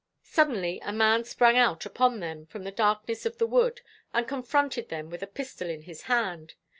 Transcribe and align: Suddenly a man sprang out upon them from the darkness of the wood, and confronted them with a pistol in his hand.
Suddenly 0.23 0.79
a 0.81 0.91
man 0.91 1.25
sprang 1.25 1.57
out 1.59 1.85
upon 1.85 2.21
them 2.21 2.47
from 2.47 2.63
the 2.63 2.71
darkness 2.71 3.27
of 3.27 3.37
the 3.37 3.45
wood, 3.45 3.81
and 4.15 4.27
confronted 4.27 4.89
them 4.89 5.11
with 5.11 5.21
a 5.21 5.27
pistol 5.27 5.69
in 5.69 5.83
his 5.83 6.01
hand. 6.09 6.55